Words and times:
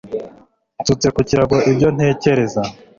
nsutse 0.81 1.07
ku 1.15 1.19
kirago 1.27 1.55
ibyo 1.71 1.87
ntekereza 1.95 2.61